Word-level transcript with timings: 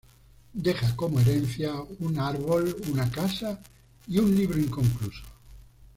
Deja 0.55 0.95
como 0.95 1.19
herencia: 1.19 1.73
un 1.99 2.17
árbol, 2.19 2.75
una 2.91 3.11
casa 3.11 3.61
y 4.07 4.17
un 4.17 4.35
libro 4.35 4.57
inconcluso. 4.57 5.21